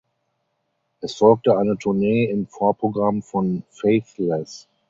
Es 1.01 1.13
folgte 1.13 1.55
eine 1.59 1.77
Tournee 1.77 2.25
im 2.25 2.47
Vorprogramm 2.47 3.21
von 3.21 3.61
Faithless. 3.69 4.67